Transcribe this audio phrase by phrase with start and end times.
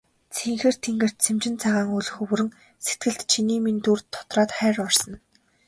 [0.35, 2.49] Цэнхэр тэнгэрт сэмжин цагаан үүл хөврөн
[2.85, 5.17] сэтгэлд чиний минь дүр тодроод хайр урсана.